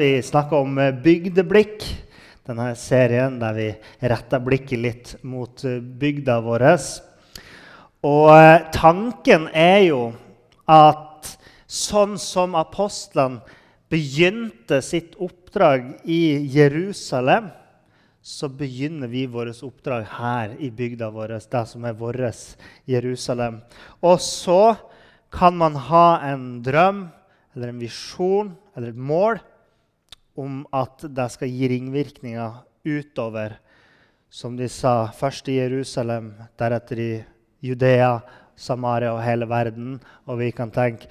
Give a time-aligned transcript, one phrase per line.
[0.00, 1.82] Vi snakker om eh, bygdeblikk,
[2.48, 3.66] denne serien der vi
[4.08, 6.64] retter blikket litt mot eh, bygda vår.
[8.08, 9.98] Og eh, tanken er jo
[10.64, 11.34] at
[11.68, 13.44] sånn som apostlene
[13.92, 17.52] begynte sitt oppdrag i Jerusalem,
[18.24, 22.56] så begynner vi vårt oppdrag her i bygda vår, det som er vårt
[22.88, 23.60] Jerusalem.
[24.00, 24.72] Og så
[25.28, 27.10] kan man ha en drøm
[27.52, 29.48] eller en visjon eller et mål
[30.38, 33.58] om at det skal gi ringvirkninger utover,
[34.32, 37.12] som de sa, først i Jerusalem, deretter i
[37.62, 38.20] Judea,
[38.56, 39.96] Samaria og hele verden.
[40.26, 41.10] Og vi kan tenke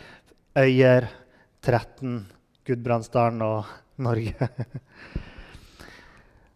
[0.57, 1.07] Øyer,
[1.61, 2.25] 13,
[2.67, 3.65] Gudbrandsdalen og
[4.07, 4.49] Norge.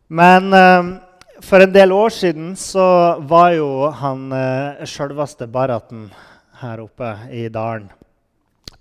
[0.07, 0.89] Men eh,
[1.45, 6.09] for en del år siden så var jo han eh, sjølveste Baraten
[6.61, 7.89] her oppe i dalen,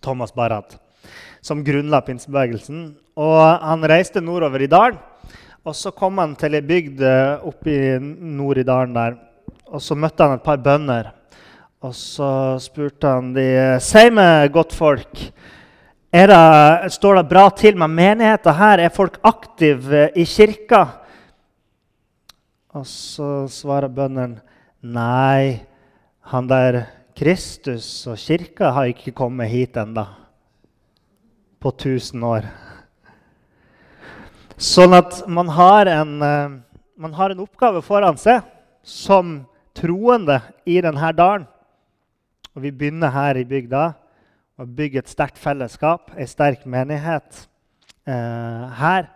[0.04, 0.76] Thomas Barrat,
[1.44, 2.94] som grunnla pinsebevegelsen.
[3.14, 4.98] Og han reiste nordover i dalen.
[5.64, 9.14] Og så kom han til ei bygd oppi oppe i nord i dalen der.
[9.72, 11.12] Og så møtte han et par bønder.
[11.84, 13.46] Og så spurte han de
[13.84, 15.22] Si meg, godtfolk,
[16.14, 18.78] står det bra til med menigheten her?
[18.78, 20.84] Er folk aktive i kirka?
[22.74, 24.42] Og så svarer bøndene
[24.82, 25.64] nei,
[26.28, 26.84] han der
[27.16, 30.08] Kristus og kirka har ikke kommet hit enda.
[31.60, 32.73] På 1000 år.
[34.54, 36.52] Sånn at man har, en, eh,
[36.96, 38.44] man har en oppgave foran seg
[38.86, 39.40] som
[39.74, 41.48] troende i denne dalen.
[42.54, 43.88] Og vi begynner her i bygda
[44.62, 47.48] å bygge et sterkt fellesskap, ei sterk menighet
[48.06, 49.10] eh, her.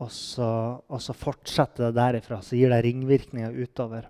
[0.00, 2.40] Og så, og så, fortsetter det derifra.
[2.40, 4.08] Så gir det ringvirkninger utover.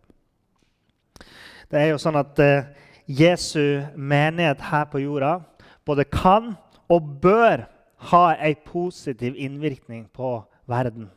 [1.69, 2.71] Det er jo sånn at eh,
[3.11, 5.41] Jesu menighet her på jorda
[5.85, 6.55] både kan
[6.89, 7.67] og bør
[8.11, 10.37] ha en positiv innvirkning på
[10.69, 11.11] verden.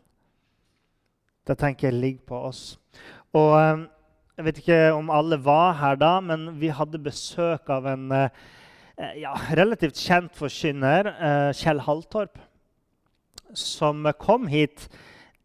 [1.47, 2.63] Det tenker jeg ligger på oss.
[3.35, 3.85] Og eh,
[4.37, 8.29] Jeg vet ikke om alle var her da, men vi hadde besøk av en eh,
[9.23, 12.37] ja, relativt kjent forkynner, eh, Kjell Halltorp,
[13.57, 14.85] som kom hit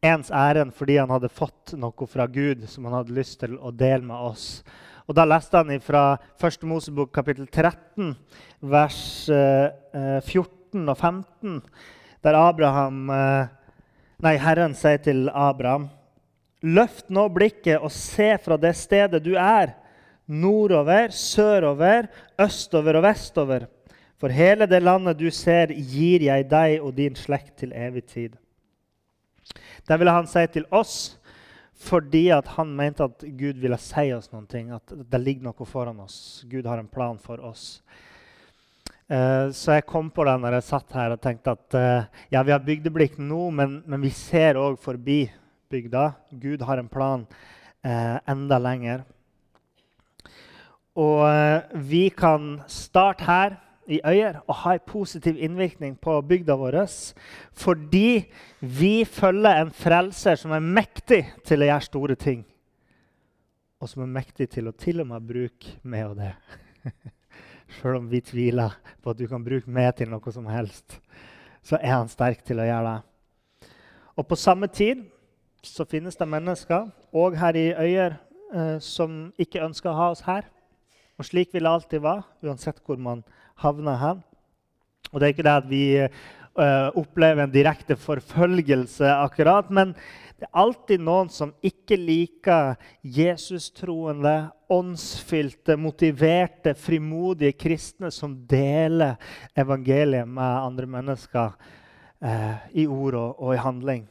[0.04, 3.72] ens ærend fordi han hadde fått noe fra Gud som han hadde lyst til å
[3.72, 4.46] dele med oss.
[5.08, 6.66] Og Da leste han fra 1.
[6.68, 8.12] Mosebok kapittel 13,
[8.60, 11.60] vers 14 og 15,
[12.22, 13.10] der Abraham
[14.22, 15.88] Nei, Herren sier til Abraham.:
[16.62, 19.72] Løft nå blikket og se fra det stedet du er,
[20.30, 22.06] nordover, sørover,
[22.38, 23.66] østover og vestover.
[24.22, 28.38] For hele det landet du ser, gir jeg deg og din slekt til evig tid.
[29.82, 31.18] Det ville han si til oss
[31.82, 34.68] fordi han mente at Gud ville si oss noen ting.
[34.70, 36.44] At det ligger noe foran oss.
[36.46, 37.82] Gud har en plan for oss.
[39.12, 42.40] Eh, så jeg kom på det når jeg satt her og tenkte at uh, ja,
[42.40, 45.26] vi har bygdeblikk nå, men, men vi ser òg forbi
[45.72, 46.06] bygda.
[46.40, 47.26] Gud har en plan
[47.84, 49.04] eh, enda lenger.
[50.96, 51.24] Og
[51.88, 53.54] vi kan starte her
[53.88, 56.76] i Øyer og ha en positiv innvirkning på bygda vår
[57.56, 58.28] fordi
[58.60, 62.44] vi følger en frelser som er mektig til å gjøre store ting.
[63.80, 66.34] Og som er mektig til å til og med bruke meg og det.
[67.78, 70.98] Sjøl om vi tviler på at du kan bruke meg til noe som helst,
[71.64, 73.70] så er han sterk til å gjøre det.
[74.18, 75.06] Og på samme tid
[75.64, 78.18] så finnes det mennesker, òg her i Øyer,
[78.52, 80.48] eh, som ikke ønsker å ha oss her.
[81.16, 83.22] Og slik vil det alltid være, uansett hvor man
[83.62, 84.22] havner hen.
[85.12, 89.94] Og det er ikke det at vi eh, opplever en direkte forfølgelse, akkurat, men
[90.40, 99.18] det er alltid noen som ikke liker Jesus-troende, åndsfylte, motiverte, frimodige kristne som deler
[99.58, 101.52] evangeliet med andre mennesker
[102.22, 104.06] eh, i ord og, og, i handling.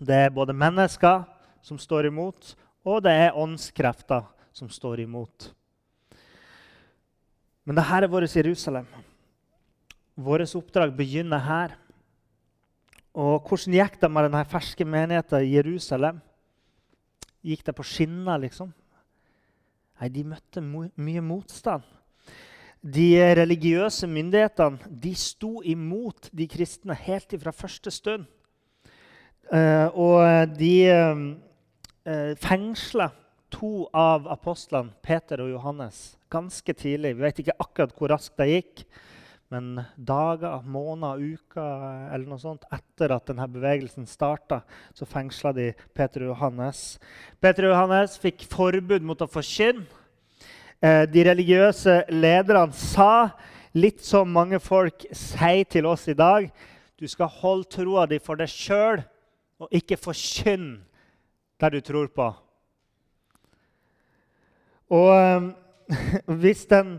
[0.00, 1.24] Det er både mennesker
[1.64, 2.54] som står imot,
[2.86, 4.24] og det er åndskrefter
[4.56, 5.50] som står imot.
[7.66, 8.86] Men dette er vårt Jerusalem.
[10.16, 11.74] Vårt oppdrag begynner her.
[13.16, 16.20] Og hvordan gikk det med denne ferske menigheten i Jerusalem?
[17.46, 18.70] Gikk det på skinner, liksom?
[19.96, 21.84] Nei, de møtte mye motstand.
[22.86, 28.26] De religiøse myndighetene de sto imot de kristne helt fra første stund.
[29.54, 33.08] Eh, og de eh, fengsla
[33.50, 37.14] to av apostlene, Peter og Johannes, ganske tidlig.
[37.16, 38.86] Vi vet ikke akkurat hvor raskt det gikk,
[39.52, 44.62] men dager, måneder, uker eller noe sånt etter at denne bevegelsen starta,
[44.94, 46.96] så fengsla de Peter og Johannes.
[47.38, 49.86] Peter og Johannes fikk forbud mot å forkynne.
[50.82, 53.30] Eh, de religiøse lederne sa,
[53.76, 56.50] litt som mange folk sier til oss i dag,
[56.96, 59.02] du skal holde troa di for deg sjøl
[59.60, 60.82] og ikke forkynne
[61.60, 62.28] det du tror på.
[64.96, 65.48] Og eh,
[66.42, 66.98] hvis den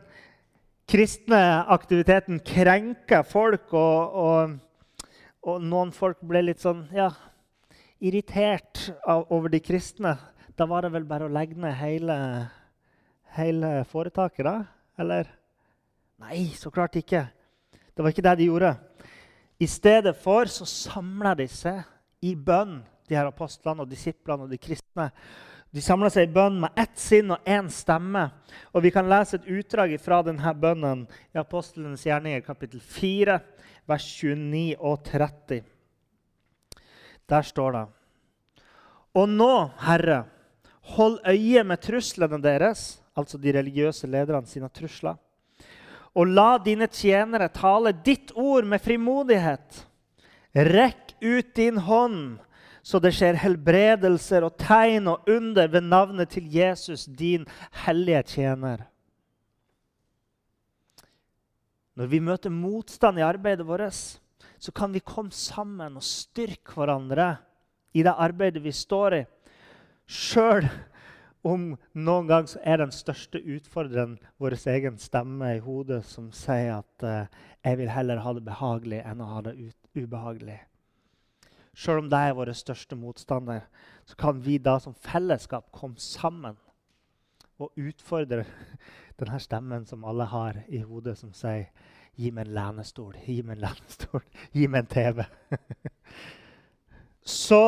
[0.87, 4.53] kristne aktiviteten krenker folk, og, og,
[5.43, 7.09] og, noen folk ble litt sånn ja,
[7.99, 10.15] irritert av, over de kristne,
[10.57, 12.17] da var det vel bare å legge ned hele,
[13.35, 14.55] hele foretaket, da?
[14.97, 15.27] Eller?
[16.23, 17.27] Nei, så klart ikke.
[17.93, 18.71] Det var ikke det de gjorde.
[19.61, 21.83] I stedet for så samla de seg
[22.25, 25.11] i bønn, de her apostlene og disiplene og de kristne.
[25.75, 28.29] De samla seg i bønn med ett sinn og én stemme.
[28.71, 31.03] Og Vi kan lese et utdrag fra denne bønnen
[31.35, 33.39] i Apostelens gjerninger, kapittel 4,
[33.87, 35.61] vers 29 og 30.
[37.27, 37.85] Der står det
[39.17, 39.53] Og nå,
[39.83, 40.23] Herre,
[40.95, 45.17] hold øye med truslene deres, altså de religiøse lederne sine trusler,
[46.15, 49.83] og la dine tjenere tale ditt ord med frimodighet.
[50.55, 52.37] Rekk ut din hånd
[52.87, 57.43] så det skjer helbredelser og tegn og under ved navnet til Jesus, din
[57.83, 58.85] hellige tjener.
[61.97, 63.97] Når vi møter motstand i arbeidet vårt,
[64.57, 67.33] så kan vi komme sammen og styrke hverandre
[67.91, 69.21] i det arbeidet vi står i.
[70.07, 70.69] Sjøl
[71.43, 77.03] om noen gang er den største utfordreren vår egen stemme i hodet som sier at
[77.03, 77.27] uh,
[77.65, 79.57] 'jeg vil heller ha det behagelig enn å ha det
[79.97, 80.76] ubehagelig'.
[81.77, 83.67] Sjøl om det er våre største motstander,
[84.07, 86.57] så kan vi da som fellesskap komme sammen
[87.61, 88.45] og utfordre
[89.17, 91.69] denne stemmen som alle har i hodet, som sier
[92.17, 94.23] Gi meg en lenestol, gi meg en lenestol,
[94.57, 95.19] gi meg en TV.
[97.43, 97.61] så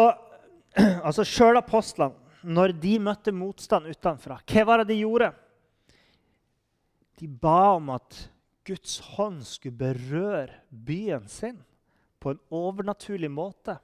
[1.06, 2.18] altså Sjøl apostlene,
[2.50, 5.28] når de møtte motstand utenfra, hva var det de gjorde?
[7.20, 8.18] De ba om at
[8.66, 11.60] Guds hånd skulle berøre byen sin
[12.18, 13.78] på en overnaturlig måte.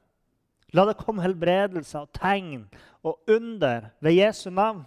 [0.73, 2.65] La det komme helbredelser og tegn
[3.06, 4.83] og under ved Jesu navn.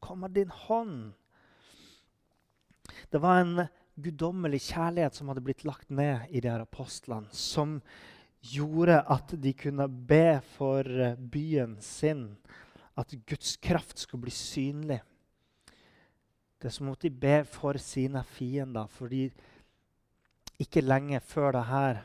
[0.00, 1.12] Kom med din hånd.
[3.10, 3.66] Det var en
[3.96, 7.78] guddommelig kjærlighet som hadde blitt lagt ned i de her apostlene, som
[8.44, 10.84] gjorde at de kunne be for
[11.32, 12.26] byen sin,
[12.98, 15.00] at Guds kraft skulle bli synlig.
[16.60, 19.28] Det er som om de ber for sine fiender, fordi
[20.60, 22.02] ikke lenge før det her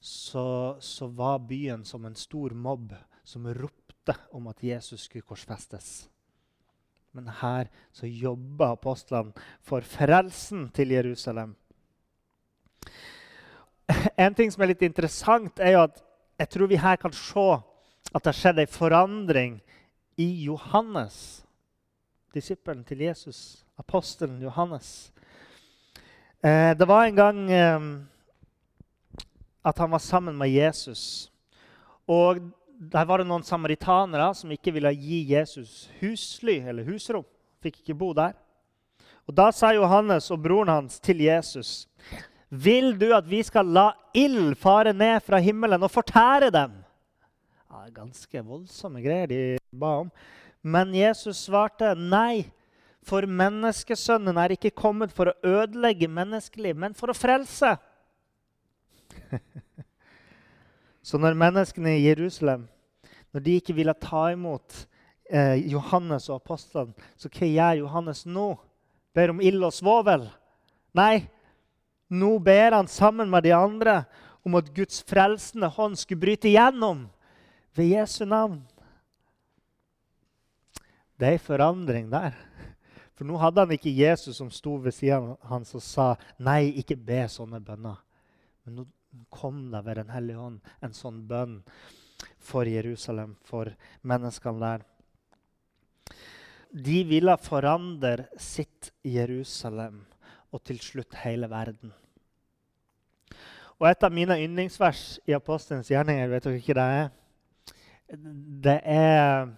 [0.00, 2.94] så, så, var byen som en stor mobb
[3.24, 6.08] som ropte om at Jesus skulle korsfestes.
[7.12, 9.34] Men her så jobba apostlene
[9.66, 11.54] for frelsen til Jerusalem.
[14.16, 16.00] En ting som er litt interessant, er jo at
[16.40, 17.48] jeg tror vi her kan se
[18.10, 19.58] at det har skjedd en forandring
[20.20, 21.42] i Johannes,
[22.34, 25.10] disippelen til Jesus, apostelen Johannes.
[26.40, 27.80] Eh, det var en gang eh,
[29.64, 31.30] at han var sammen med Jesus.
[32.08, 32.40] Og
[32.80, 37.26] der var det noen samaritanere som ikke ville gi Jesus husly eller husrom.
[37.60, 38.32] Fikk ikke bo der.
[39.28, 41.86] Og Da sa Johannes og broren hans til Jesus.:
[42.48, 46.72] Vil du at vi skal la ild fare ned fra himmelen og fortære dem?
[47.70, 50.10] Ja, ganske voldsomme greier de ba om.
[50.62, 52.50] Men Jesus svarte nei.
[53.06, 57.78] For menneskesønnen er ikke kommet for å ødelegge menneskeliv, men for å frelse.
[61.10, 62.68] Så når menneskene i Jerusalem
[63.34, 64.84] når de ikke ville ta imot
[65.30, 68.52] eh, Johannes og apostlene, så hva gjør Johannes nå?
[69.14, 70.28] Ber om ild og svovel?
[70.94, 71.24] Nei,
[72.10, 74.04] nå ber han sammen med de andre
[74.46, 77.08] om at Guds frelsende hånd skulle bryte igjennom
[77.78, 78.60] ved Jesu navn.
[81.18, 82.38] Det er en forandring der.
[83.18, 86.72] For nå hadde han ikke Jesus som sto ved siden av hans og sa nei,
[86.80, 87.98] ikke be sånne bønner.
[88.64, 88.88] Men nå
[89.30, 91.60] kom deg ved Den hellige ånd en sånn bønn
[92.40, 93.70] for Jerusalem, for
[94.06, 94.84] menneskene der.
[96.70, 100.04] De ville forandre sitt Jerusalem
[100.50, 101.92] og til slutt hele verden.
[103.80, 107.06] Og Et av mine yndlingsvers i Apostelens gjerninger, vet dere ikke det er?
[108.66, 109.48] Det er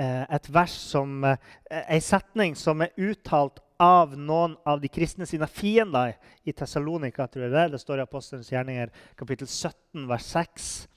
[0.00, 5.26] eh, et vers som, Ei en setning som er uttalt av noen av de kristne
[5.26, 6.14] sine fiender
[6.46, 7.26] i Tessalonika.
[7.26, 10.88] tror jeg Det Det står i Apostelens gjerninger kapittel 17, vers 6.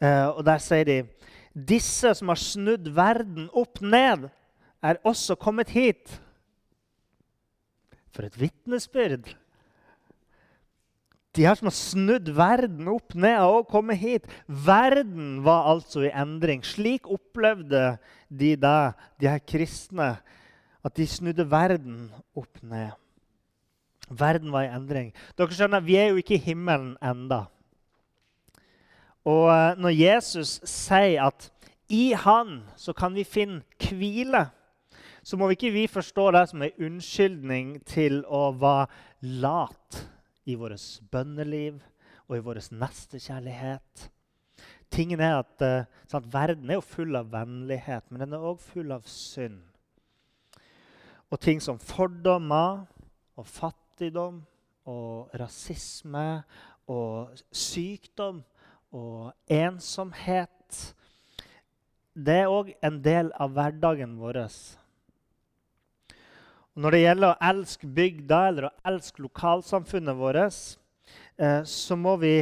[0.00, 1.04] Eh, og Der sier de
[1.54, 4.28] disse som har snudd verden opp ned,
[4.82, 6.20] er også kommet hit.
[8.12, 9.34] For et vitnesbyrd!
[11.36, 14.24] De her som har snudd verden opp ned og kommet hit.
[14.46, 16.64] Verden var altså i endring.
[16.66, 17.98] Slik opplevde
[18.28, 18.80] de det,
[19.22, 20.16] de her kristne,
[20.84, 22.92] at de snudde verden opp ned.
[24.10, 25.12] Verden var i endring.
[25.38, 27.44] Dere skjønner, Vi er jo ikke i himmelen enda.
[29.28, 31.50] Og eh, når Jesus sier at
[31.90, 34.46] i Han så kan vi finne hvile,
[35.22, 38.86] så må vi ikke vi forstå det som en unnskyldning til å være
[39.42, 40.00] lat
[40.48, 40.80] i vårt
[41.12, 41.82] bønneliv
[42.28, 44.06] og i vår nestekjærlighet.
[44.90, 45.66] Tingen er at
[46.08, 49.69] sånn at Verden er jo full av vennlighet, men den er òg full av synd.
[51.30, 52.82] Og ting som fordommer
[53.38, 54.40] og fattigdom
[54.90, 56.42] og rasisme
[56.90, 58.42] og sykdom
[58.90, 60.94] og ensomhet
[62.10, 64.42] Det er òg en del av hverdagen vår.
[66.74, 70.58] Når det gjelder å elske bygda eller å elske lokalsamfunnet vårt,
[71.38, 72.34] eh, så må vi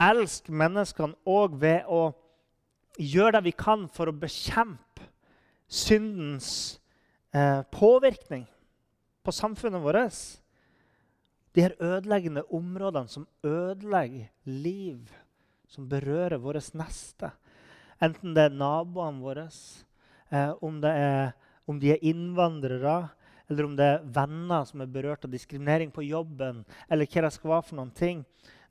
[0.00, 2.14] elske menneskene òg ved å
[2.96, 5.10] gjøre det vi kan for å bekjempe
[5.66, 6.79] syndens
[7.34, 8.46] eh, påvirkning
[9.22, 10.18] på samfunnet vårt.
[11.52, 15.10] De her ødeleggende områdene som ødelegger liv,
[15.68, 17.32] som berører vårt neste.
[18.00, 19.48] Enten det er naboene våre,
[20.30, 21.32] eh, om, er,
[21.66, 23.10] om de er innvandrere,
[23.50, 27.32] eller om det er venner som er berørt av diskriminering på jobben, eller hva det
[27.34, 28.22] skal være for noen ting.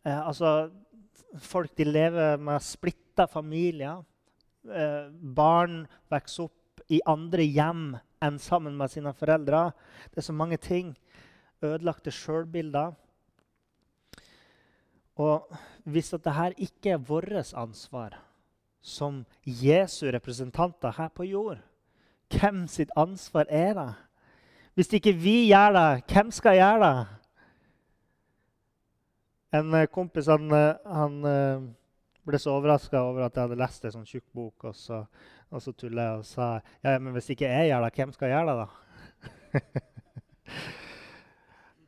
[0.07, 0.71] Eh, altså,
[1.43, 4.05] folk de lever med splitta familier.
[4.63, 7.91] Eh, barn vokser opp i andre hjem
[8.23, 9.69] enn sammen med sine foreldre.
[10.11, 10.93] Det er så mange ting.
[11.63, 12.93] Ødelagte sjølbilder.
[15.19, 15.49] Og
[15.83, 18.19] hvis dette ikke er vårt ansvar
[18.81, 21.59] som Jesu representanter her på jord,
[22.29, 23.93] hvem sitt ansvar er det?
[24.73, 27.07] Hvis ikke vi gjør det, hvem skal gjøre det?
[29.59, 31.63] En eh, kompis han, eh, han eh,
[32.23, 34.69] ble så overraska over at jeg hadde lest en sånn tjukk bok.
[34.69, 35.01] Og så,
[35.49, 36.47] og så tulla jeg og sa
[36.83, 38.67] ja, men hvis ikke jeg gjør det, hvem skal gjøre det, da?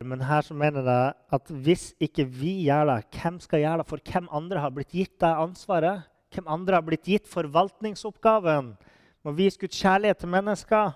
[0.11, 3.89] men her så mener jeg at hvis ikke vi gjør det, hvem skal gjøre det?
[3.91, 6.07] For hvem andre har blitt gitt det ansvaret?
[6.31, 8.73] Hvem andre har blitt gitt forvaltningsoppgaven?
[9.21, 10.95] Må vise Guds kjærlighet til mennesker.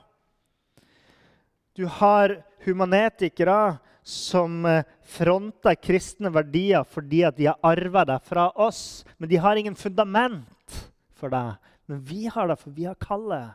[1.75, 9.03] Du har humanetikere som eh, fronter kristne verdier fordi de har arva det fra oss.
[9.17, 10.79] Men de har ingen fundament
[11.13, 11.57] for det.
[11.86, 13.54] Men vi har det, for vi har kallet.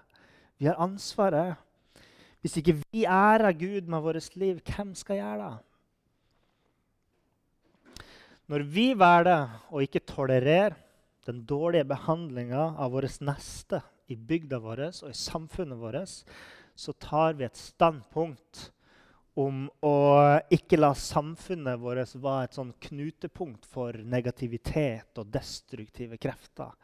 [0.60, 1.58] Vi har ansvaret.
[2.40, 5.58] Hvis ikke vi ærer Gud med vårt liv, hvem skal gjøre det?
[8.50, 10.74] Når vi velger å ikke tolerere
[11.28, 16.24] den dårlige behandlinga av vår neste i bygda vår og i samfunnet vårt,
[16.74, 18.70] så tar vi et standpunkt
[19.38, 19.94] om å
[20.50, 26.74] ikke la samfunnet vårt være et sånn knutepunkt for negativitet og destruktive krefter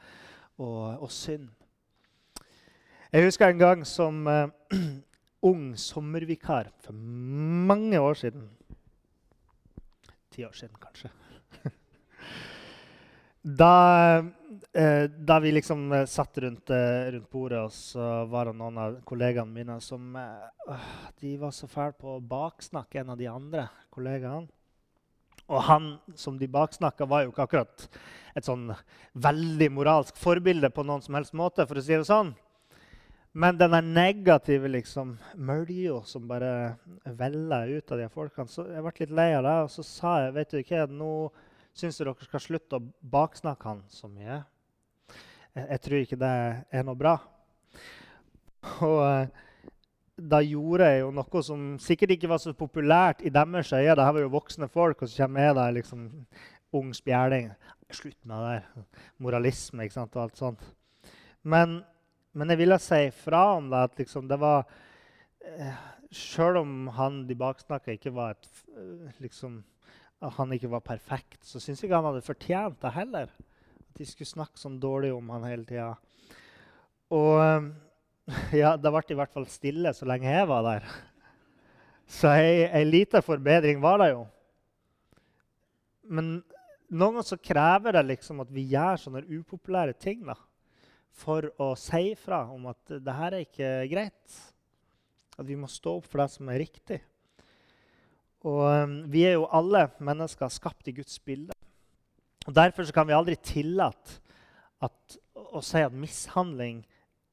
[0.58, 1.48] og, og synd.
[3.12, 4.48] Jeg husker en gang som uh,
[5.50, 8.48] ung sommervikar for mange år siden.
[10.30, 11.10] Ti år siden, kanskje.
[13.46, 14.18] Da,
[14.72, 18.80] eh, da, vi liksom eh, satt rundt, eh, rundt, bordet, og så var det noen
[18.82, 20.16] av kollegaene mine som
[21.20, 24.50] de var så fæle på å baksnakke en av de andre kollegaene.
[25.46, 27.86] Og han som de baksnakka, var jo ikke akkurat
[28.36, 28.72] et sånn
[29.14, 31.66] veldig moralsk forbilde på noen som helst måte.
[31.66, 32.34] for å si det sånn.
[33.36, 38.92] Men den negative liksom, mølja som bare veller ut av de folkene så Jeg ble
[39.02, 41.10] litt lei av det, og så sa jeg vet du ikke, nå
[41.76, 44.38] syns dere skal slutte å baksnakke han så mye.
[45.52, 46.32] Jeg, jeg, tror ikke det
[46.72, 47.18] er noe bra.
[48.88, 49.44] Og eh,
[50.16, 53.92] da gjorde jeg jo noe som sikkert ikke var så populært i deres øyne.
[53.92, 56.06] Dette var jo voksne folk, og så kommer jeg der liksom
[56.76, 57.50] ung spjæling.
[57.92, 58.86] Slutt med det der.
[59.22, 60.64] Moralisme ikke sant, og alt sånt.
[61.44, 61.82] Men,
[62.32, 64.64] men jeg ville si fra om det at liksom, det var
[65.44, 65.84] eh,
[66.16, 69.58] Sjøl om han de baksnakka ikke var et liksom,
[70.22, 73.32] at han ikke var perfekt, så syns jeg ikke han hadde fortjent det heller.
[73.76, 75.90] At de skulle snakke sånn dårlig om han hele tida.
[77.12, 77.68] Og eh,
[78.60, 80.88] ja, det ble i hvert fall stille så lenge jeg var der.
[82.06, 84.24] Så ei, lita forbedring var det jo.
[86.06, 86.36] Men
[86.86, 90.36] noen ganger så krever det liksom at vi gjør sånne upopulære ting da,
[91.16, 94.40] for å si fra om at det her er ikke greit.
[95.36, 97.00] At vi må stå opp for det som er riktig.
[98.46, 101.54] Og um, vi er jo alle mennesker skapt i Guds bilde.
[102.46, 104.20] Og Derfor så kan vi aldri tillate
[104.86, 106.84] at, å si at mishandling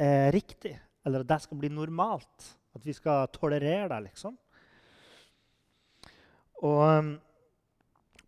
[0.02, 0.74] er riktig,
[1.06, 2.50] eller at det skal bli normalt.
[2.74, 4.38] At vi skal tolerere det, liksom.
[6.64, 7.12] Og um,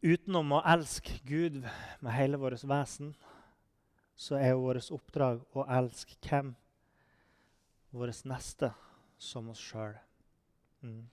[0.04, 3.14] utenom å elske Gud med hele vårt vesen,
[4.16, 6.54] så er jo vårt oppdrag å elske hvem?
[7.96, 8.74] Vår neste
[9.18, 9.96] som oss sjøl.
[10.84, 11.06] Mm.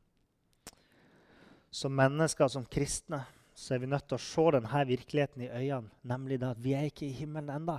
[1.72, 3.22] Som mennesker, som kristne,
[3.54, 5.92] så er vi nødt til å se denne virkeligheten i øynene.
[6.02, 7.78] Nemlig det at vi er ikke i himmelen enda.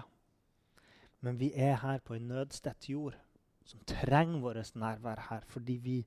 [1.24, 3.16] Men vi er her på en nødstedt jord
[3.64, 5.98] som trenger vårt nærvær her fordi vi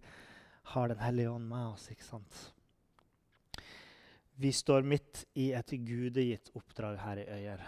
[0.66, 1.90] har Den hellige ånd med oss.
[1.90, 2.52] ikke sant?
[4.36, 7.62] Vi står midt i et gudegitt oppdrag her i Øyer.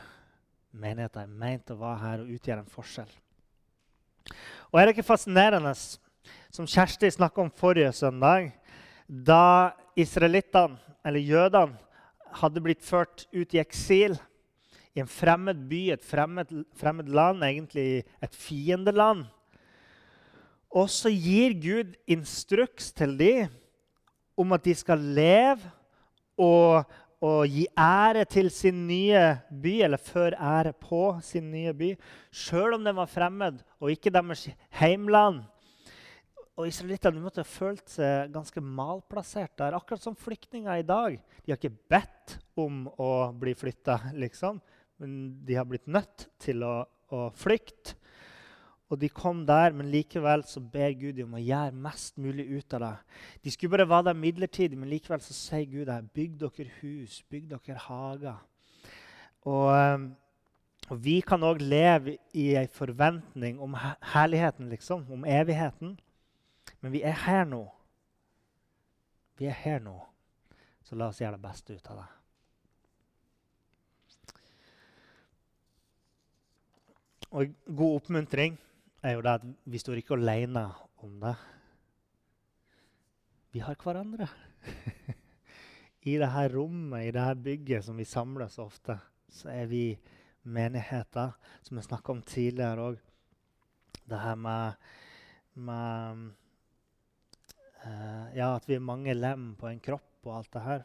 [0.73, 3.13] Menigheten er meint å være her og utgjøre en forskjell.
[4.73, 5.73] Og er det ikke fascinerende,
[6.51, 8.51] som Kjersti snakka om forrige søndag,
[9.09, 10.77] da israelittene,
[11.07, 11.79] eller jødene,
[12.43, 14.19] hadde blitt ført ut i eksil
[14.97, 19.27] i en fremmed by, et fremmed, fremmed land, egentlig et fiendeland.
[20.69, 23.53] Og så gir Gud instruks til dem
[24.39, 25.71] om at de skal leve
[26.39, 26.85] og,
[27.19, 31.93] og, gi ære til sin nye by, eller før ære på sin nye by,
[32.31, 34.47] sjøl om den var fremmed og ikke deres
[34.79, 35.43] heimland.
[36.59, 39.77] Og Israelittene måtte ha følt seg ganske malplassert der.
[39.79, 41.15] Akkurat som flyktninger i dag.
[41.45, 44.59] De har ikke bedt om å bli flytta, liksom,
[44.99, 46.83] men de har blitt nødt til å,
[47.15, 47.97] å flykte.
[48.89, 52.77] Og de kom der, men likevel så ber Gud om å gjøre mest mulig ut
[52.79, 52.95] av det.
[53.45, 57.21] De skulle bare være der midlertidig, men likevel så sier Gud der, bygg dere hus,
[57.29, 58.41] bygg dere hager.
[59.45, 60.09] Og, ehm,
[60.89, 63.77] og vi kan òg leve i ei forventning om
[64.15, 65.99] herligheten, liksom, om evigheten.
[66.81, 67.67] Men vi er her nå.
[69.37, 69.99] Vi er her nå.
[70.83, 72.09] Så la oss gjøre det beste ut av det.
[77.37, 78.57] Og god oppmuntring
[79.05, 80.65] er jo det at vi står ikke alene
[81.05, 81.35] om det.
[83.53, 84.29] Vi har hverandre.
[86.09, 88.97] I dette rommet, i dette bygget som vi samles ofte,
[89.29, 89.83] så er vi
[90.49, 93.01] menigheter, som vi snakka om tidligere òg.
[94.09, 94.91] Det her med,
[95.55, 96.29] med
[97.79, 100.81] Uh, ja, at vi er mange lem på en kropp og alt det her.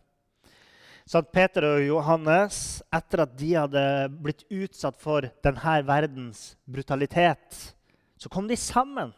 [1.04, 3.84] Sant Peter og Johannes, etter at de hadde
[4.24, 7.58] blitt utsatt for denne verdens brutalitet,
[8.16, 9.12] så kom de sammen.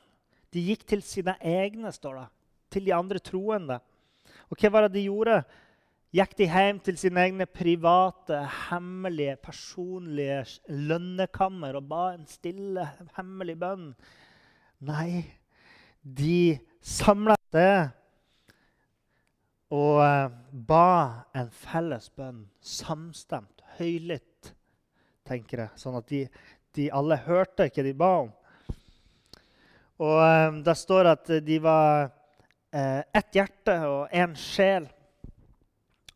[0.50, 2.26] De gikk til sine egne, står det.
[2.74, 3.78] Til de andre troende.
[4.50, 5.44] Og hva var det de gjorde?
[6.16, 13.58] Gikk de hjem til sine egne private, hemmelige, personlige lønnekammer og ba en stille, hemmelig
[13.62, 13.90] bønn?
[14.90, 15.26] Nei,
[16.02, 17.92] de samla seg
[19.74, 20.88] og eh, ba
[21.34, 24.52] en felles bønn, samstemt, høylytt,
[25.26, 26.26] tenker jeg, sånn at de,
[26.78, 28.34] de alle hørte hva de ba om.
[30.06, 32.10] Og um, Det står at de var
[32.76, 34.90] eh, ett hjerte og én sjel.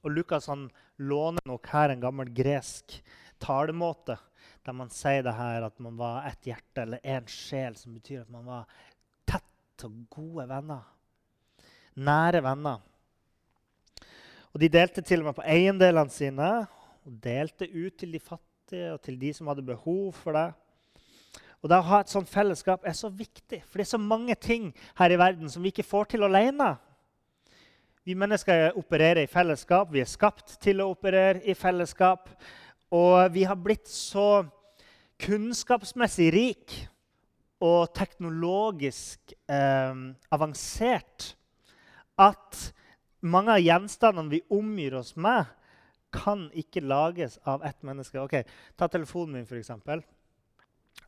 [0.03, 0.67] Og Lukas han
[0.99, 2.99] låner nok her en gammel gresk
[3.39, 4.19] talemåte
[4.67, 8.25] der man sier det her at man var ett hjerte eller én sjel, som betyr
[8.25, 8.81] at man var
[9.25, 10.83] tett og gode venner
[11.99, 12.83] nære venner.
[14.53, 16.49] Og De delte til og med på eiendelene sine
[17.05, 20.49] og delte ut til de fattige og til de som hadde behov for det.
[21.59, 24.35] Og det Å ha et sånt fellesskap er så viktig, for det er så mange
[24.39, 26.77] ting her i verden som vi ikke får til alene.
[28.07, 32.31] Vi mennesker opererer i fellesskap, vi er skapt til å operere i fellesskap.
[32.95, 34.47] Og vi har blitt så
[35.19, 36.77] kunnskapsmessig rik
[37.59, 39.99] og teknologisk eh,
[40.31, 41.33] avansert
[42.17, 42.69] at
[43.21, 45.45] mange av gjenstandene vi omgir oss med,
[46.13, 48.21] kan ikke lages av ett menneske.
[48.21, 48.41] Ok,
[48.75, 49.71] Ta telefonen min, f.eks.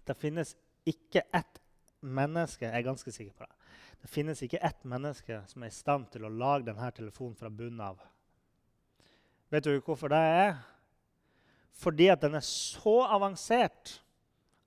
[0.05, 0.55] Det finnes
[0.87, 1.61] ikke ett
[2.01, 5.75] menneske jeg er ganske sikker på det, det finnes ikke ett menneske som er i
[5.75, 7.99] stand til å lage denne telefonen fra bunnen av.
[9.53, 10.55] Vet du hvorfor det er?
[11.77, 13.99] Fordi at den er så avansert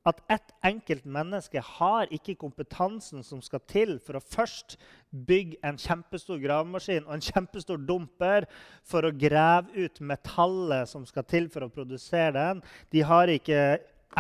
[0.04, 4.76] at ett enkelt menneske har ikke kompetansen som skal til for å først
[5.10, 8.44] bygge en kjempestor gravemaskin og en kjempestor dumper
[8.84, 12.62] for å grave ut metallet som skal til for å produsere den.
[12.92, 13.62] De har ikke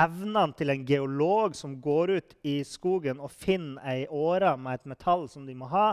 [0.00, 4.90] evnene til en geolog som går ut i skogen og finner ei åre med et
[4.94, 5.92] metall som de må ha.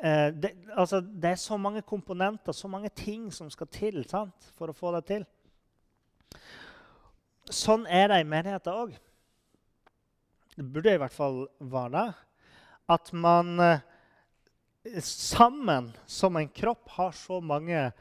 [0.00, 4.52] Eh, det, altså, det, er så mange komponenter, så mange ting som skal til sant,
[4.56, 5.28] for å få det til.
[7.52, 8.94] Sånn er det i menigheter òg.
[10.54, 12.06] Det burde i hvert fall være det.
[12.94, 17.92] At man, eh, sammen som en kropp har så mange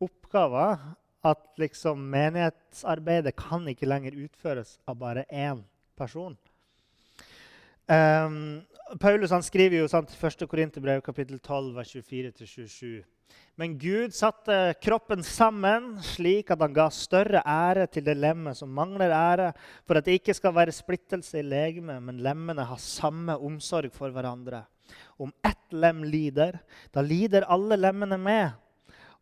[0.00, 0.78] oppgaver
[1.24, 5.64] at liksom menighetsarbeidet kan ikke lenger utføres av bare én
[5.96, 6.36] person.
[7.88, 8.62] Um,
[9.00, 10.46] Paulus skriver jo sant, 1.
[10.48, 13.04] Korinterbrev kapittel 12, vers 24-27.
[13.58, 18.70] Men Gud satte kroppen sammen slik at han ga større ære til det lemmet som
[18.70, 19.48] mangler ære,
[19.82, 24.14] for at det ikke skal være splittelse i legemet, men lemmene har samme omsorg for
[24.14, 24.62] hverandre.
[25.18, 26.60] Om ett lem lider,
[26.94, 28.54] da lider alle lemmene med.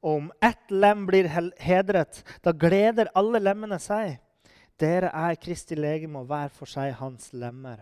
[0.05, 4.19] Og om ett lem blir hedret, da gleder alle lemmene seg.
[4.77, 7.81] Dere er Kristi legeme og hver for seg hans lemmer.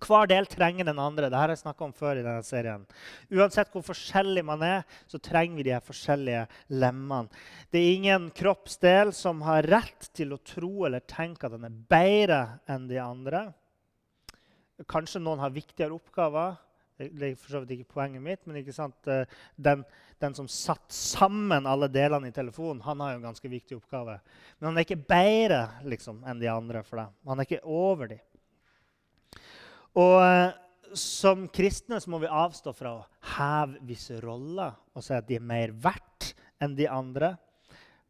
[0.00, 1.26] Hver del trenger den andre.
[1.26, 2.20] Dette har jeg snakka om før.
[2.20, 2.86] i denne serien.
[3.30, 7.28] Uansett hvor forskjellig man er, så trenger vi de her forskjellige lemmene.
[7.70, 11.78] Det er ingen kroppsdel som har rett til å tro eller tenke at den er
[11.90, 13.50] bedre enn de andre.
[14.88, 16.56] Kanskje noen har viktigere oppgaver.
[17.00, 18.58] Det er for så vidt ikke poenget mitt, men?
[18.60, 19.84] Eh, den,
[20.20, 24.18] den som satte sammen alle delene i telefonen, han har jo en ganske viktig oppgave.
[24.58, 27.06] Men han er ikke bedre liksom, enn de andre for det.
[27.30, 28.20] Han er ikke over dem.
[29.98, 30.52] Og eh,
[30.94, 35.38] som kristne så må vi avstå fra å heve visse roller og si at de
[35.38, 37.34] er mer verdt enn de andre.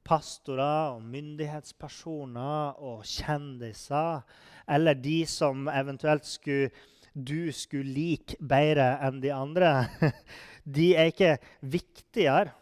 [0.05, 4.25] Pastorer og myndighetspersoner og kjendiser,
[4.71, 6.71] eller de som eventuelt skulle
[7.13, 9.91] du skulle like bedre enn de andre,
[10.77, 12.55] de er ikke viktigere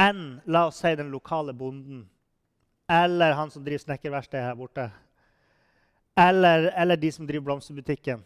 [0.00, 2.04] enn la oss si, den lokale bonden
[2.90, 4.88] eller han som driver snekkerverkstedet her borte.
[6.16, 8.22] Eller, eller, de som driver blomsterbutikken.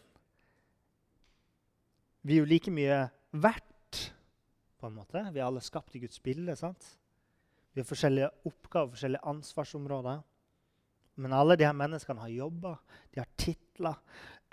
[2.21, 4.01] Vi er jo like mye verdt,
[4.79, 5.23] på en måte.
[5.33, 6.55] Vi er alle skapt i Guds bilde.
[6.57, 6.85] sant?
[7.73, 10.21] Vi har forskjellige oppgaver, forskjellige ansvarsområder.
[11.19, 12.77] Men alle de her menneskene har jobber,
[13.15, 13.97] de har titler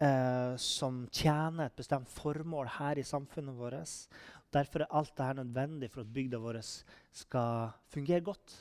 [0.02, 4.08] eh, som tjener et bestemt formål her i samfunnet vårt.
[4.56, 8.56] Derfor er alt dette nødvendig for at bygda vår skal fungere godt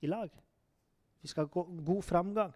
[0.00, 0.30] i lag.
[1.20, 2.54] Vi skal ha god framgang.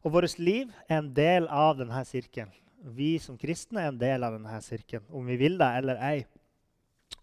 [0.00, 2.52] Og vårt liv er en del av denne sirkelen.
[2.80, 6.20] Vi som kristne er en del av denne sirkelen, om vi vil det eller ei.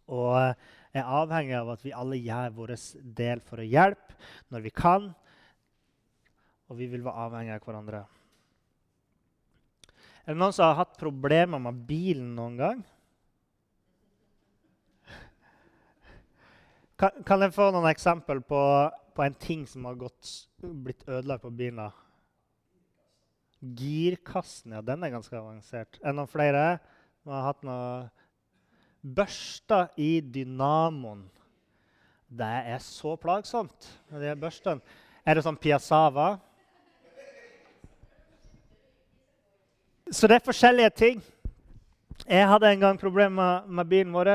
[0.05, 2.75] Og er avhengig av at vi alle gjør vår
[3.17, 4.17] del for å hjelpe
[4.53, 5.09] når vi kan.
[6.69, 8.03] Og vi vil være avhengig av hverandre.
[10.27, 12.85] Er det noen som har hatt problemer med bilen noen gang?
[16.97, 18.59] Kan, kan jeg få noen eksempel på,
[19.15, 21.87] på en ting som har gått, blitt ødelagt på bilen?
[23.61, 25.97] Girkassen, ja, den er ganske avansert.
[26.03, 26.77] Er noen flere
[27.25, 28.05] Vi har hatt noe
[29.01, 31.25] Børster i dynamoen.
[32.27, 34.83] Det er så plagsomt med de børstene.
[35.23, 36.37] Er det sånn Piazzava?
[40.11, 41.23] Så det er forskjellige ting.
[42.27, 44.33] Jeg hadde en gang problemer med bilen vår.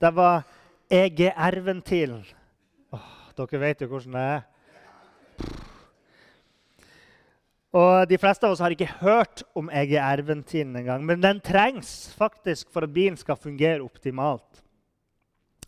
[0.00, 0.44] Det var
[0.92, 2.24] EGR-ventilen.
[3.36, 4.44] Dere vet jo hvordan det er.
[7.76, 11.02] Og De fleste av oss har ikke hørt om EGR-ventilen engang.
[11.04, 14.62] Men den trengs faktisk for at bilen skal fungere optimalt.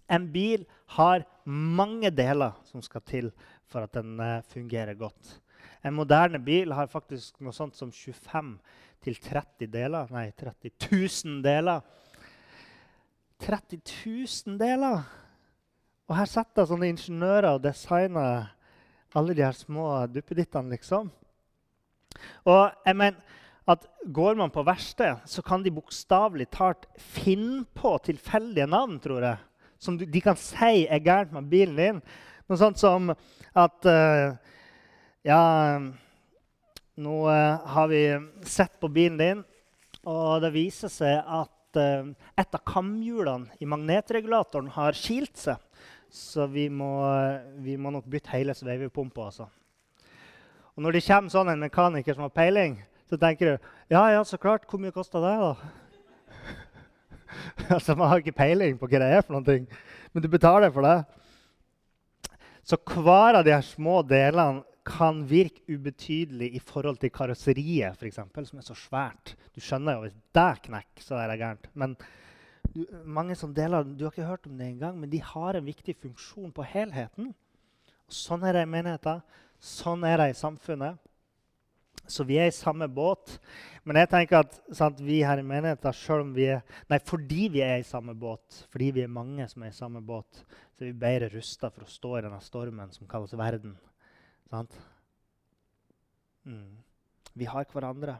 [0.08, 0.64] En bil
[0.96, 3.28] har mange deler som skal til
[3.68, 5.34] for at den eh, fungerer godt.
[5.84, 8.54] En moderne bil har faktisk noe sånt som 25
[9.04, 10.08] til 30 deler.
[10.14, 11.84] Nei, 30 000 deler.
[13.44, 15.04] 30 000 deler!
[16.08, 18.48] Og her sitter sånne ingeniører og designer
[19.16, 21.12] alle de her små duppedittene, liksom.
[22.48, 23.36] Og jeg mener
[23.68, 29.26] at Går man på verksted, så kan de bokstavelig talt finne på tilfeldige navn, tror
[29.26, 29.42] jeg,
[29.78, 31.98] som de kan si er gærent med bilen din.
[32.48, 34.38] Noe sånt som at uh,
[35.26, 35.42] Ja
[36.98, 38.00] nå uh, har vi
[38.48, 39.44] sett på bilen din,
[40.08, 42.08] og det viser seg at uh,
[42.40, 45.60] et av kamhjulene i magnetregulatoren har kilt seg.
[46.08, 47.04] Så vi må,
[47.60, 49.28] vi må nok bytte hele sveivepumpa.
[49.28, 49.50] Altså.
[50.78, 52.76] Og når det kommer sånn en mekaniker som har peiling,
[53.10, 55.56] så tenker du ja, ja, så klart, hvor mye kosta det, da?
[57.74, 59.56] altså, Man har ikke peiling på hva det er, for noe,
[60.14, 61.00] men du betaler for det.
[62.62, 68.06] Så hver av de her små delene kan virke ubetydelig i forhold til karosseriet, for
[68.06, 69.34] eksempel, som er så svært.
[69.50, 71.68] Du skjønner jo, Hvis det knekker, så er det gærent.
[71.74, 71.98] Men
[72.70, 75.66] du, mange som deler, du har ikke hørt om det engang, men de har en
[75.66, 77.34] viktig funksjon på helheten.
[78.06, 79.26] Og sånn er det i menigheten.
[79.58, 80.98] Sånn er det i samfunnet.
[82.08, 83.34] Så vi er i samme båt.
[83.84, 87.48] Men jeg tenker at sant, vi her i menigheten, selv om vi er, nei, fordi
[87.52, 90.40] vi er i samme båt, fordi vi er mange som er i samme båt,
[90.76, 93.76] så er vi bedre rusta for å stå i denne stormen som kalles verden.
[96.48, 96.78] Mm.
[97.36, 98.18] Vi har hverandre.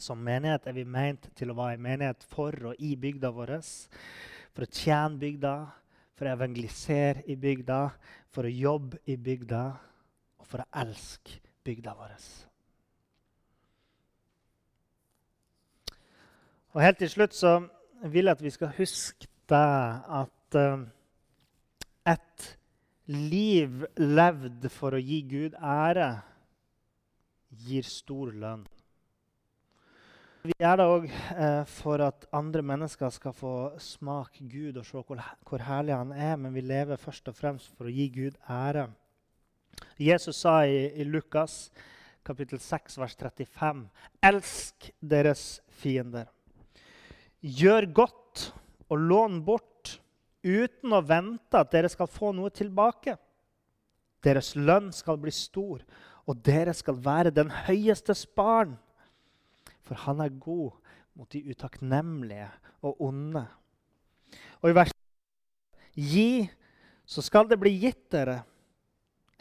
[0.00, 3.56] Som menighet er vi meint til å være i menighet for og i bygda vår.
[4.52, 5.54] For å tjene bygda,
[6.14, 7.80] for å evangelisere i bygda,
[8.34, 9.64] for å jobbe i bygda
[10.44, 12.16] og for å elske bygda vår.
[16.74, 17.56] Og Helt til slutt så
[18.04, 19.64] vil jeg at vi skal huske det
[20.20, 20.84] at uh,
[22.04, 22.46] et
[23.08, 26.10] liv levd for å gi Gud ære
[27.64, 28.64] gir stor lønn.
[30.44, 35.00] Vi gjør det òg eh, for at andre mennesker skal få smake Gud og se
[35.00, 38.36] hvor, hvor, herlig han er, men vi lever først og fremst for å gi Gud
[38.52, 38.90] ære.
[40.00, 41.70] Jesus sa i, i Lukas
[42.24, 43.84] kapittel 6, vers 35.:
[44.24, 46.30] Elsk deres fiender.
[47.40, 48.46] Gjør godt
[48.88, 49.98] og lån bort
[50.44, 53.16] uten å vente at dere skal få noe tilbake.
[54.24, 55.82] Deres lønn skal bli stor,
[56.24, 58.78] og dere skal være den høyestes barn.
[59.84, 60.72] For han er god
[61.14, 62.48] mot de utakknemlige
[62.84, 63.44] og onde.
[64.64, 64.92] Og i vers
[65.94, 66.48] Gi,
[67.06, 68.40] så skal det bli gitt dere.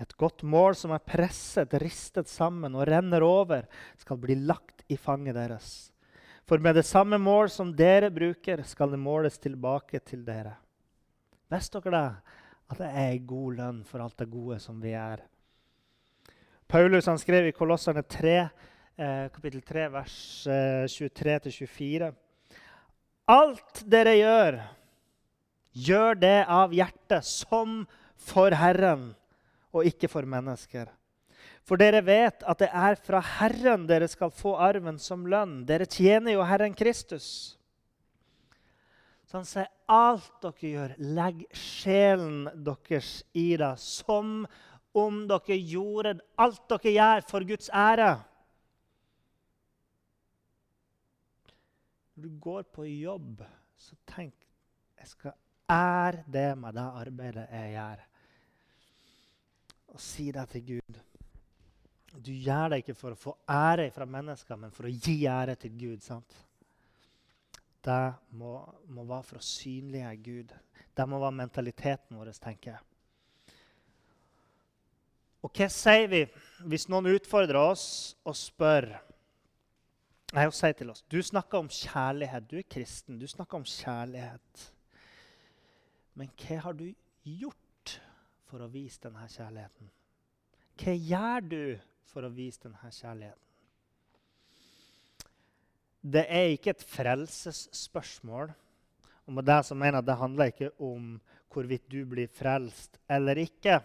[0.02, 3.68] Et godt mål som er presset, ristet sammen og renner over,
[4.02, 5.74] skal bli lagt i fanget deres.
[6.50, 10.58] For med det samme mål som dere bruker, skal det måles tilbake til dere.
[11.54, 12.34] Visste dere det?
[12.74, 15.22] At det er god lønn for alt det gode som vi er.
[16.68, 18.36] Paulus han skrev i Kolosserne 3,
[18.98, 20.16] eh, kapittel 3, vers
[20.50, 22.10] eh, 23-24.
[23.30, 24.58] Alt dere gjør,
[25.86, 27.84] gjør det av hjertet, som
[28.18, 29.12] for Herren,
[29.74, 30.92] og ikke for mennesker.
[31.64, 35.62] For dere vet at det er fra Herren dere skal få arven som lønn.
[35.68, 37.28] Dere tjener jo Herren Kristus.
[39.24, 44.44] Så han sier alt dere gjør, legg sjelen deres i det, som
[44.94, 48.12] om dere gjorde alt dere gjør, for Guds ære.
[52.14, 53.42] Når du går på jobb,
[53.80, 54.36] så tenk
[55.00, 55.34] jeg skal
[55.72, 58.04] ære det med det arbeidet jeg gjør.
[59.94, 61.00] Og si det til Gud.
[62.14, 65.56] Du gjør det ikke for å få ære fra mennesker, men for å gi ære
[65.62, 66.02] til Gud.
[66.06, 66.36] sant?
[67.84, 68.56] Det må,
[68.96, 70.54] må være for å synliggjøre Gud.
[70.94, 72.84] Det må være mentaliteten vår, tenker jeg.
[75.44, 76.22] Og hva sier vi
[76.72, 77.88] hvis noen utfordrer oss
[78.24, 78.94] og spør
[80.34, 82.48] Nei, og sier til oss Du snakker om kjærlighet.
[82.50, 83.20] Du er kristen.
[83.22, 84.64] Du snakker om kjærlighet.
[86.18, 86.88] Men hva har du
[87.28, 87.63] gjort
[88.50, 89.90] for å vise denne kjærligheten?
[90.80, 91.64] Hva gjør du
[92.10, 93.40] for å vise denne kjærligheten?
[96.04, 98.52] Det er ikke et frelsesspørsmål.
[99.24, 101.14] Og med det så mener jeg at det handler ikke om
[101.54, 103.78] hvorvidt du blir frelst eller ikke.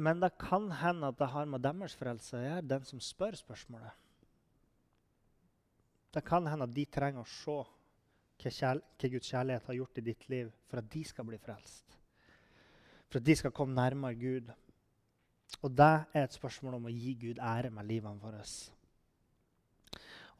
[0.00, 3.36] Men det kan hende at det har med deres frelse å gjøre, den som spør
[3.36, 3.92] spørsmålet.
[6.10, 7.58] Det kan hende at de trenger å se
[8.40, 8.72] hva,
[9.04, 11.99] Guds kjærlighet har gjort i ditt liv, for at de skal bli frelst.
[13.10, 14.50] For at de skal komme nærmere Gud.
[15.60, 18.44] Og det er et spørsmål om å gi Gud ære med livene våre.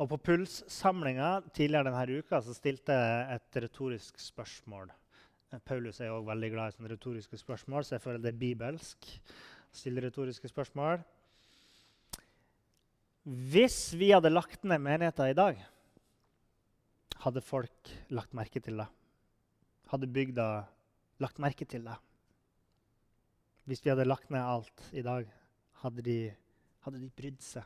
[0.00, 4.88] Og På Puls-samlinga tidligere denne uka så stilte jeg et retorisk spørsmål.
[5.66, 9.08] Paulus er òg veldig glad i sånne retoriske spørsmål, så jeg føler det er bibelsk
[9.10, 11.02] å stille retoriske spørsmål.
[13.50, 15.58] Hvis vi hadde lagt ned menigheter i dag,
[17.26, 18.86] hadde folk lagt merke til det?
[19.90, 20.46] Hadde bygda
[21.20, 21.98] lagt merke til det?
[23.70, 25.28] Hvis vi hadde lagt ned alt i dag,
[25.84, 26.14] hadde de,
[26.82, 27.62] hadde de brydd seg?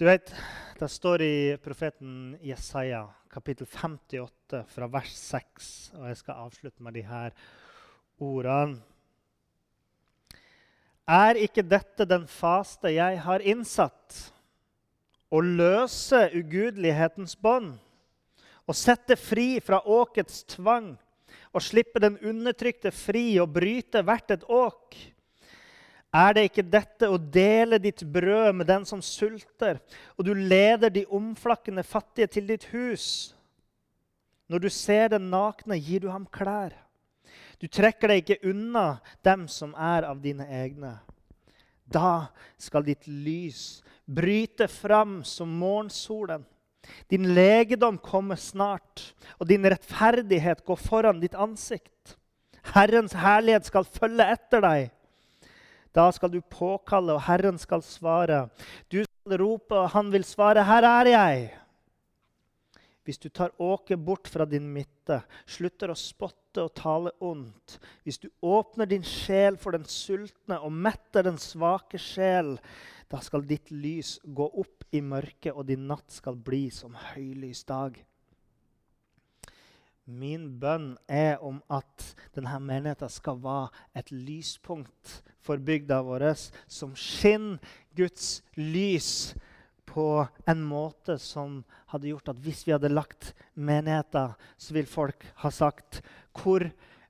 [0.00, 0.32] Du vet,
[0.80, 5.66] Det står i profeten Jesaja, kapittel 58, fra vers 6,
[5.98, 7.36] og jeg skal avslutte med de her
[8.16, 8.80] ordene.
[11.04, 14.22] Er ikke dette den faste jeg har innsatt?
[15.28, 17.76] Å løse ugudelighetens bånd,
[18.64, 20.94] å sette fri fra åkets tvang,
[21.50, 24.96] å slippe den undertrykte fri og bryte hvert et åk?
[26.10, 29.78] Er det ikke dette å dele ditt brød med den som sulter,
[30.18, 33.34] og du leder de omflakkende fattige til ditt hus?
[34.50, 36.74] Når du ser den nakne, gir du ham klær.
[37.62, 40.96] Du trekker deg ikke unna dem som er av dine egne.
[41.86, 46.42] Da skal ditt lys bryte fram som morgensolen.
[47.10, 52.16] Din legedom kommer snart, og din rettferdighet går foran ditt ansikt.
[52.74, 54.90] Herrens herlighet skal følge etter deg.
[55.96, 58.44] Da skal du påkalle, og Herren skal svare.
[58.92, 61.60] Du skal rope, og han vil svare, 'Her er jeg.'
[63.10, 65.16] hvis du tar åket bort fra din midte,
[65.48, 70.70] slutter å spotte og tale ondt, hvis du åpner din sjel for den sultne og
[70.70, 72.52] metter den svake sjel,
[73.10, 77.64] da skal ditt lys gå opp i mørket, og din natt skal bli som høylys
[77.66, 77.98] dag.
[80.10, 83.68] Min bønn er om at denne menigheten skal være
[83.98, 86.26] et lyspunkt for bygda vår,
[86.66, 87.58] som skinner
[87.98, 89.34] Guds lys
[89.90, 95.26] på en måte som hadde gjort at hvis vi hadde lagt menigheter, så vil folk
[95.42, 96.62] ha sagt Hvor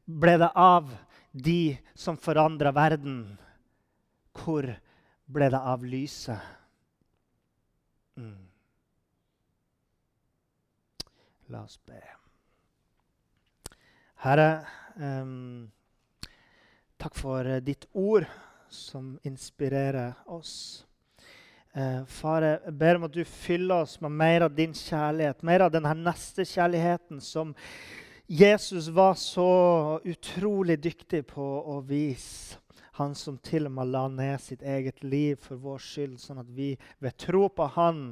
[0.04, 0.88] ble det av
[1.32, 3.36] de som forandra verden?
[4.32, 4.64] Hvor
[5.32, 6.40] ble det av lyset?
[8.18, 8.46] Mm.
[11.50, 12.00] La oss be.
[14.20, 14.50] Herre,
[15.00, 15.70] um,
[17.00, 18.28] takk for ditt ord
[18.70, 20.84] som inspirerer oss.
[21.72, 25.62] Eh, far, jeg ber om at du fyller oss med mer av din kjærlighet, mer
[25.62, 27.52] av denne nestekjærligheten som
[28.26, 32.58] Jesus var så utrolig dyktig på å vise.
[32.98, 36.50] Han som til og med la ned sitt eget liv for vår skyld, sånn at
[36.50, 38.02] vi ved tro på Han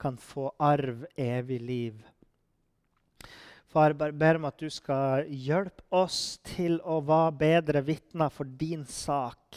[0.00, 2.00] kan få arv evig liv.
[3.72, 8.44] Far, jeg ber om at du skal hjelpe oss til å være bedre vitner for
[8.44, 9.56] din sak.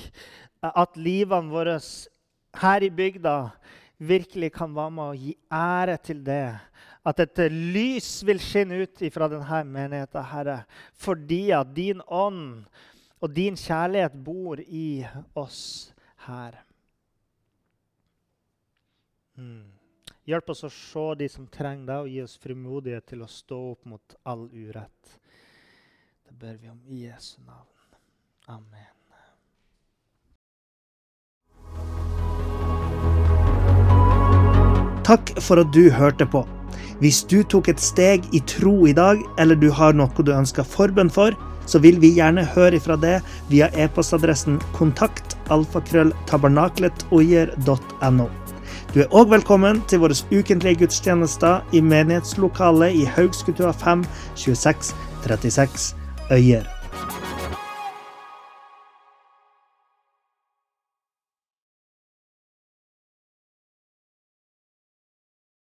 [0.63, 1.75] At livene våre
[2.61, 3.35] her i bygda
[3.99, 6.55] virkelig kan være med å gi ære til det.
[7.05, 10.61] At et lys vil skinne ut fra denne menigheten, Herre,
[10.95, 12.65] fordi at din ånd
[13.25, 15.01] og din kjærlighet bor i
[15.33, 15.93] oss
[16.27, 16.59] her.
[19.37, 19.71] Mm.
[20.29, 23.57] Hjelp oss å se de som trenger deg, og gi oss frimodighet til å stå
[23.71, 25.15] opp mot all urett.
[26.25, 27.65] Det ber vi om i Jesu navn.
[28.53, 28.91] Amen.
[35.05, 36.41] Takk for at du hørte på.
[37.01, 40.65] Hvis du tok et steg i tro i dag, eller du har noe du ønsker
[40.65, 41.33] forbønn for,
[41.65, 48.27] så vil vi gjerne høre ifra det via e-postadressen kontakt alfakrølltabernakletogjer.no.
[48.93, 54.93] Du er òg velkommen til våre ukentlige gudstjenester i menighetslokalet i Haugskutua 5 26
[55.25, 55.95] 36
[56.31, 56.74] Øyer.